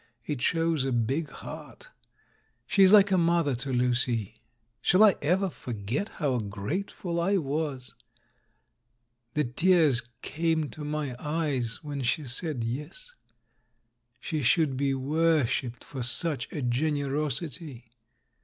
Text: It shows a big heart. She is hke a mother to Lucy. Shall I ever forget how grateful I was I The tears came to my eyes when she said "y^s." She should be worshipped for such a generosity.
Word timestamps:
It 0.25 0.41
shows 0.41 0.83
a 0.83 0.91
big 0.91 1.29
heart. 1.29 1.89
She 2.65 2.81
is 2.81 2.91
hke 2.91 3.11
a 3.11 3.19
mother 3.19 3.53
to 3.57 3.71
Lucy. 3.71 4.41
Shall 4.81 5.03
I 5.03 5.15
ever 5.21 5.47
forget 5.47 6.09
how 6.17 6.39
grateful 6.39 7.19
I 7.21 7.37
was 7.37 7.93
I 7.93 8.01
The 9.35 9.43
tears 9.43 10.01
came 10.23 10.71
to 10.71 10.83
my 10.83 11.15
eyes 11.19 11.83
when 11.83 12.01
she 12.01 12.23
said 12.23 12.61
"y^s." 12.61 13.13
She 14.19 14.41
should 14.41 14.75
be 14.75 14.95
worshipped 14.95 15.83
for 15.83 16.01
such 16.01 16.51
a 16.51 16.63
generosity. 16.63 17.91